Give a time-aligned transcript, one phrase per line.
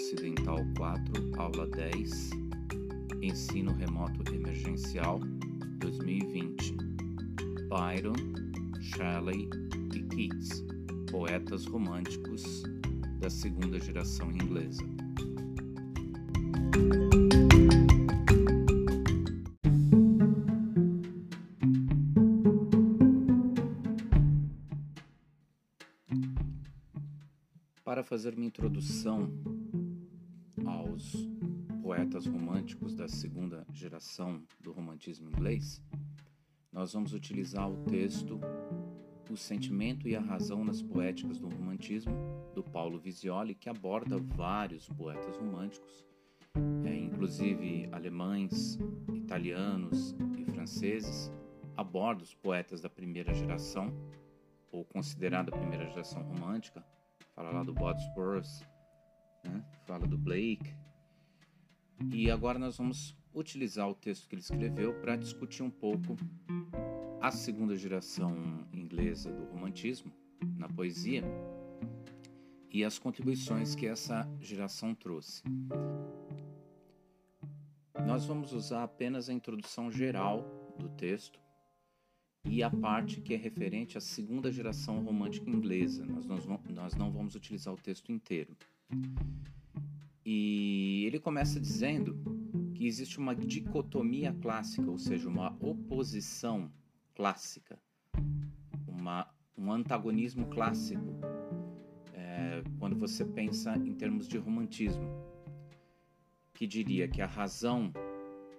[0.00, 2.30] Ocidental 4, aula 10,
[3.20, 5.20] Ensino Remoto Emergencial
[5.78, 6.74] 2020.
[7.68, 8.14] Byron,
[8.80, 9.50] Shelley
[9.94, 10.64] e Keats,
[11.10, 12.62] poetas românticos
[13.20, 14.82] da segunda geração inglesa.
[27.84, 29.30] Para fazer uma introdução
[31.82, 35.82] poetas românticos da segunda geração do romantismo inglês,
[36.72, 38.40] nós vamos utilizar o texto
[39.30, 42.12] O Sentimento e a Razão nas Poéticas do Romantismo,
[42.54, 46.04] do Paulo Visioli, que aborda vários poetas românticos,
[46.84, 48.78] é, inclusive alemães,
[49.14, 51.32] italianos e franceses,
[51.76, 53.92] aborda os poetas da primeira geração,
[54.72, 56.84] ou considerada primeira geração romântica,
[57.34, 58.64] fala lá do Bosworth,
[59.44, 59.64] né?
[59.86, 60.74] fala do Blake.
[62.12, 66.16] E agora nós vamos utilizar o texto que ele escreveu para discutir um pouco
[67.20, 70.12] a segunda geração inglesa do romantismo
[70.56, 71.22] na poesia
[72.70, 75.42] e as contribuições que essa geração trouxe.
[78.06, 81.38] Nós vamos usar apenas a introdução geral do texto
[82.44, 86.04] e a parte que é referente à segunda geração romântica inglesa.
[86.06, 88.56] Nós, não vamos utilizar o texto inteiro.
[90.32, 92.16] E ele começa dizendo
[92.76, 96.70] que existe uma dicotomia clássica, ou seja, uma oposição
[97.16, 97.76] clássica,
[98.86, 99.28] uma,
[99.58, 101.18] um antagonismo clássico,
[102.14, 105.02] é, quando você pensa em termos de romantismo,
[106.54, 107.92] que diria que a razão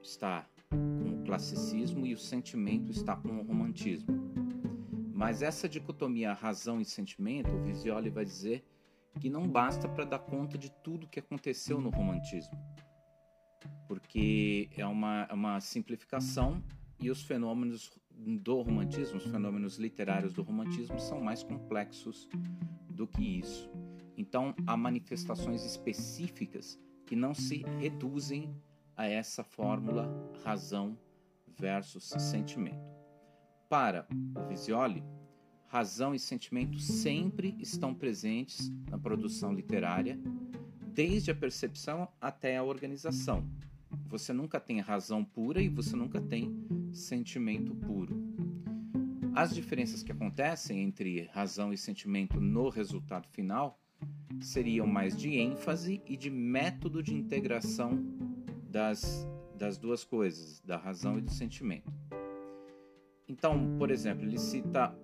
[0.00, 4.14] está com o classicismo e o sentimento está com o romantismo.
[5.12, 8.64] Mas essa dicotomia razão e sentimento, o Visioli vai dizer
[9.20, 12.58] que não basta para dar conta de tudo que aconteceu no romantismo,
[13.86, 16.62] porque é uma, é uma simplificação
[17.00, 22.28] e os fenômenos do romantismo, os fenômenos literários do romantismo, são mais complexos
[22.88, 23.70] do que isso.
[24.16, 28.54] Então, há manifestações específicas que não se reduzem
[28.96, 30.08] a essa fórmula
[30.42, 30.98] razão
[31.58, 32.96] versus sentimento.
[33.68, 35.02] Para o Visioli,
[35.68, 40.18] razão e sentimento sempre estão presentes na produção literária,
[40.94, 43.48] desde a percepção até a organização.
[44.06, 46.54] Você nunca tem razão pura e você nunca tem
[46.92, 48.16] sentimento puro.
[49.34, 53.78] As diferenças que acontecem entre razão e sentimento no resultado final
[54.40, 58.02] seriam mais de ênfase e de método de integração
[58.70, 61.92] das, das duas coisas, da razão e do sentimento.
[63.28, 64.96] Então, por exemplo, ele cita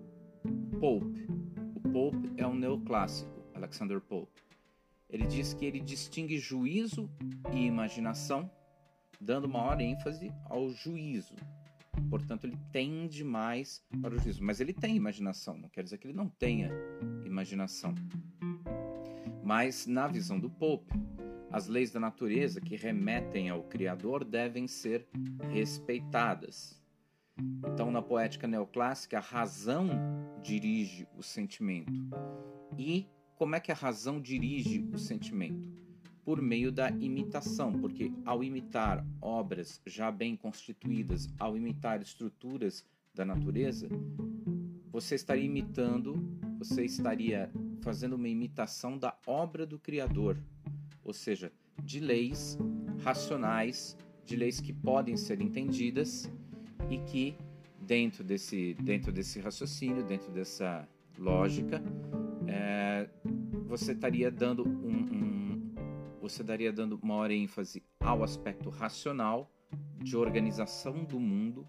[0.78, 1.26] Pope.
[1.74, 4.42] O Pope é um neoclássico, Alexander Pope.
[5.08, 7.10] Ele diz que ele distingue juízo
[7.52, 8.50] e imaginação,
[9.20, 11.36] dando maior ênfase ao juízo.
[12.08, 14.42] Portanto, ele tende mais para o juízo.
[14.42, 16.70] Mas ele tem imaginação, não quer dizer que ele não tenha
[17.24, 17.94] imaginação.
[19.44, 20.92] Mas, na visão do Pope,
[21.50, 25.06] as leis da natureza que remetem ao Criador devem ser
[25.50, 26.80] respeitadas.
[27.66, 29.90] Então, na poética neoclássica, a razão
[30.42, 31.92] dirige o sentimento.
[32.78, 35.70] E como é que a razão dirige o sentimento?
[36.24, 43.24] Por meio da imitação, porque ao imitar obras já bem constituídas, ao imitar estruturas da
[43.24, 43.88] natureza,
[44.90, 46.14] você estaria imitando,
[46.58, 50.38] você estaria fazendo uma imitação da obra do Criador
[51.04, 52.56] ou seja, de leis
[53.02, 56.30] racionais, de leis que podem ser entendidas
[56.88, 57.36] e que
[57.86, 60.88] dentro desse dentro desse raciocínio, dentro dessa
[61.18, 61.82] lógica,
[62.46, 63.08] é,
[63.66, 65.74] você estaria dando um, um,
[66.20, 69.50] você daria dando maior ênfase ao aspecto racional
[70.02, 71.68] de organização do mundo,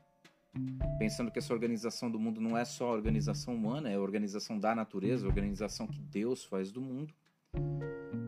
[0.98, 4.60] pensando que essa organização do mundo não é só a organização humana, é a organização
[4.60, 7.14] da natureza, a organização que Deus faz do mundo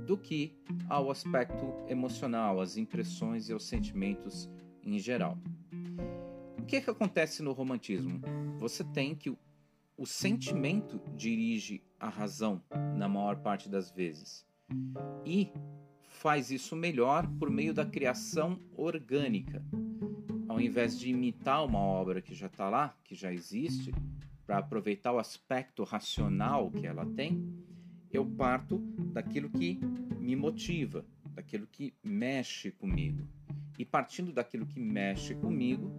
[0.06, 0.56] do que
[0.88, 4.50] ao aspecto emocional, às impressões e aos sentimentos
[4.83, 5.38] em geral.
[6.65, 8.19] O que, é que acontece no romantismo?
[8.57, 9.29] Você tem que
[9.95, 12.59] o sentimento dirige a razão
[12.97, 14.44] na maior parte das vezes
[15.23, 15.51] e
[16.07, 19.63] faz isso melhor por meio da criação orgânica.
[20.47, 23.94] Ao invés de imitar uma obra que já está lá, que já existe,
[24.44, 27.47] para aproveitar o aspecto racional que ela tem,
[28.11, 28.79] eu parto
[29.13, 29.79] daquilo que
[30.19, 33.27] me motiva, daquilo que mexe comigo.
[33.77, 35.95] E partindo daquilo que mexe comigo,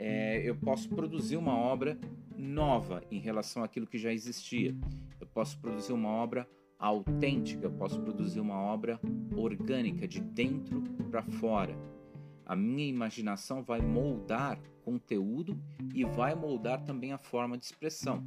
[0.00, 1.98] é, eu posso produzir uma obra
[2.34, 4.74] nova em relação àquilo que já existia.
[5.20, 6.48] Eu posso produzir uma obra
[6.78, 8.98] autêntica, eu posso produzir uma obra
[9.36, 10.80] orgânica, de dentro
[11.10, 11.76] para fora.
[12.46, 15.62] A minha imaginação vai moldar conteúdo
[15.94, 18.24] e vai moldar também a forma de expressão.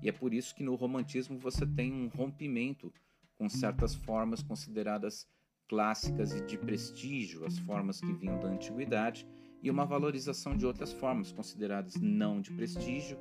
[0.00, 2.92] E é por isso que no romantismo você tem um rompimento
[3.36, 5.26] com certas formas consideradas
[5.68, 9.26] clássicas e de prestígio, as formas que vinham da antiguidade,
[9.62, 13.16] e uma valorização de outras formas consideradas não de prestígio,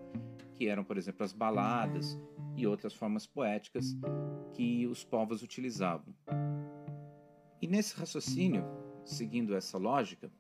[0.56, 2.20] que eram, por exemplo, as baladas
[2.56, 3.96] e outras formas poéticas
[4.54, 6.14] que os povos utilizavam.
[7.62, 8.66] E nesse raciocínio,
[9.06, 10.32] seguindo essa lógica,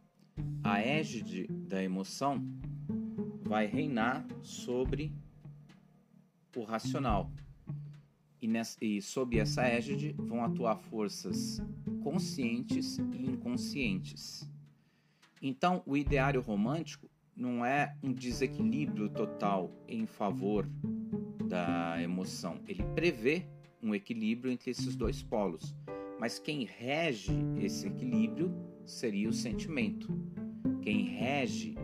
[0.63, 2.43] a égide da emoção
[3.43, 5.13] vai reinar sobre
[6.55, 7.31] o racional.
[8.41, 11.61] E, nessa, e sob essa égide vão atuar forças
[12.01, 14.50] conscientes e inconscientes.
[15.41, 20.69] Então, o ideário romântico não é um desequilíbrio total em favor
[21.47, 22.59] da emoção.
[22.67, 23.47] Ele prevê
[23.81, 25.75] um equilíbrio entre esses dois polos.
[26.19, 28.53] Mas quem rege esse equilíbrio
[28.85, 30.07] seria o sentimento.
[30.83, 31.75] Quem rege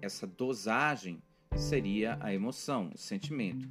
[0.00, 1.22] essa dosagem
[1.56, 3.70] seria a emoção, o sentimento.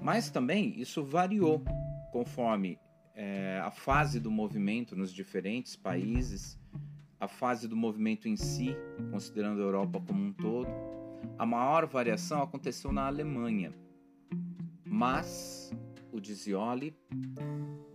[0.00, 1.62] Mas também isso variou
[2.10, 2.78] conforme
[3.14, 6.58] é, a fase do movimento nos diferentes países,
[7.20, 8.76] a fase do movimento em si,
[9.10, 10.68] considerando a Europa como um todo.
[11.38, 13.72] A maior variação aconteceu na Alemanha,
[14.84, 15.72] mas
[16.12, 16.96] o Dizioli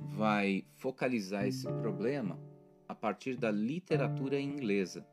[0.10, 2.40] vai focalizar esse problema
[2.88, 5.06] a partir da literatura inglesa.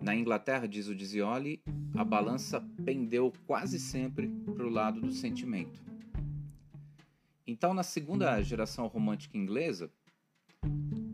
[0.00, 1.62] Na Inglaterra, diz o Dizioli,
[1.94, 5.82] a balança pendeu quase sempre para o lado do sentimento.
[7.46, 9.90] Então, na segunda geração romântica inglesa,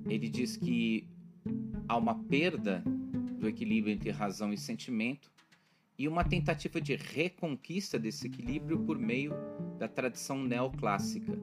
[0.09, 1.09] ele diz que
[1.89, 2.83] há uma perda
[3.39, 5.31] do equilíbrio entre razão e sentimento
[5.99, 9.33] e uma tentativa de reconquista desse equilíbrio por meio
[9.79, 11.39] da tradição neoclássica.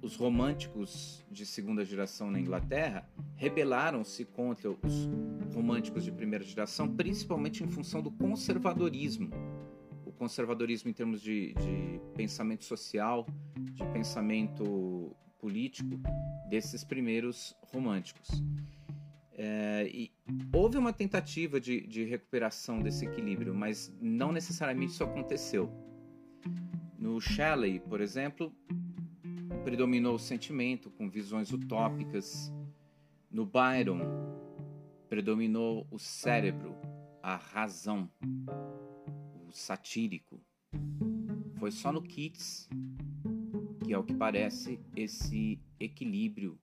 [0.00, 5.08] Os românticos de segunda geração na Inglaterra rebelaram-se contra os
[5.52, 9.30] românticos de primeira geração, principalmente em função do conservadorismo.
[10.04, 13.26] O conservadorismo em termos de, de pensamento social,
[13.72, 16.00] de pensamento político
[16.48, 18.42] desses primeiros românticos.
[19.38, 20.10] É, e
[20.50, 25.70] houve uma tentativa de, de recuperação desse equilíbrio, mas não necessariamente isso aconteceu.
[26.98, 28.50] No Shelley, por exemplo,
[29.62, 32.50] predominou o sentimento com visões utópicas
[33.30, 34.00] no Byron,
[35.06, 36.74] predominou o cérebro,
[37.22, 38.10] a razão,
[39.46, 40.40] o satírico.
[41.56, 42.70] Foi só no Keats
[43.84, 46.58] que, ao que parece, esse equilíbrio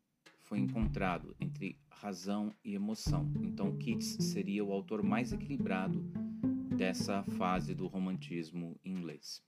[0.54, 3.28] foi encontrado entre razão e emoção.
[3.42, 6.00] Então, Keats seria o autor mais equilibrado
[6.78, 9.42] dessa fase do romantismo inglês.